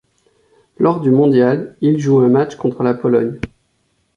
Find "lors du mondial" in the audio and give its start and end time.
0.79-1.77